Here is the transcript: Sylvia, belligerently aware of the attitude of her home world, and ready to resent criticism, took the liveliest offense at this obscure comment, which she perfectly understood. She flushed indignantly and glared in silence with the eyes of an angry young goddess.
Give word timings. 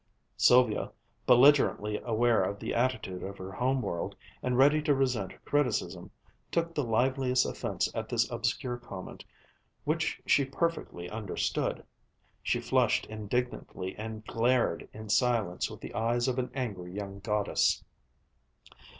Sylvia, 0.35 0.91
belligerently 1.27 1.99
aware 2.03 2.41
of 2.43 2.57
the 2.57 2.73
attitude 2.73 3.21
of 3.21 3.37
her 3.37 3.51
home 3.51 3.83
world, 3.83 4.15
and 4.41 4.57
ready 4.57 4.81
to 4.81 4.95
resent 4.95 5.33
criticism, 5.45 6.09
took 6.49 6.73
the 6.73 6.83
liveliest 6.83 7.45
offense 7.45 7.87
at 7.93 8.09
this 8.09 8.27
obscure 8.31 8.77
comment, 8.79 9.23
which 9.83 10.19
she 10.25 10.43
perfectly 10.43 11.07
understood. 11.07 11.83
She 12.41 12.59
flushed 12.59 13.05
indignantly 13.05 13.95
and 13.95 14.25
glared 14.25 14.89
in 14.91 15.07
silence 15.07 15.69
with 15.69 15.81
the 15.81 15.93
eyes 15.93 16.27
of 16.27 16.39
an 16.39 16.49
angry 16.55 16.91
young 16.95 17.19
goddess. 17.19 17.83